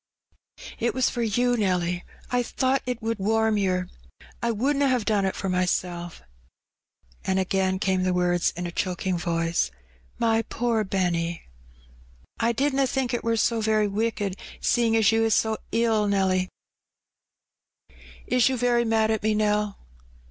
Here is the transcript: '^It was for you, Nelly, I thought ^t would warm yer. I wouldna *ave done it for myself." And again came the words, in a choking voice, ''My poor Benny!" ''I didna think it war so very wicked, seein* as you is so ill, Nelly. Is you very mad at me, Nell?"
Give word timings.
'^It 0.79 0.95
was 0.95 1.11
for 1.11 1.21
you, 1.21 1.55
Nelly, 1.55 2.03
I 2.31 2.41
thought 2.41 2.83
^t 2.87 2.99
would 3.03 3.19
warm 3.19 3.59
yer. 3.59 3.87
I 4.41 4.49
wouldna 4.49 4.85
*ave 4.87 5.03
done 5.03 5.25
it 5.25 5.35
for 5.35 5.47
myself." 5.47 6.23
And 7.23 7.37
again 7.37 7.77
came 7.77 8.01
the 8.01 8.11
words, 8.11 8.51
in 8.57 8.65
a 8.65 8.71
choking 8.71 9.15
voice, 9.15 9.69
''My 10.19 10.43
poor 10.49 10.83
Benny!" 10.83 11.43
''I 12.39 12.51
didna 12.51 12.87
think 12.87 13.13
it 13.13 13.23
war 13.23 13.35
so 13.35 13.61
very 13.61 13.87
wicked, 13.87 14.37
seein* 14.59 14.95
as 14.95 15.11
you 15.11 15.23
is 15.23 15.35
so 15.35 15.59
ill, 15.71 16.07
Nelly. 16.07 16.49
Is 18.25 18.49
you 18.49 18.57
very 18.57 18.83
mad 18.83 19.11
at 19.11 19.21
me, 19.21 19.35
Nell?" 19.35 19.77